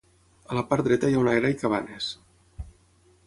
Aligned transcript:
A 0.53 0.55
la 0.59 0.63
part 0.71 0.87
dreta 0.87 1.11
hi 1.11 1.17
ha 1.17 1.21
una 1.25 1.35
era 1.41 1.53
i 1.55 1.59
cabanes. 1.63 2.09